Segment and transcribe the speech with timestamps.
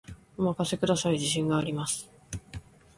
[0.35, 2.09] お任せください、自信があります